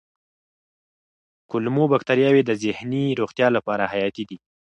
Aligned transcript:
کولمو 1.49 1.83
بکتریاوې 1.93 2.41
د 2.45 2.51
ذهني 2.63 3.05
روغتیا 3.19 3.47
لپاره 3.57 3.83
حیاتي 3.93 4.23
دي. 4.29 4.37